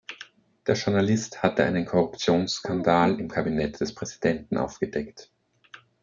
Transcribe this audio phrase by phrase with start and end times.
[0.65, 5.29] Der Journalist hatte einen Korruptionsskandal im Kabinett des Präsidenten aufgedeckt.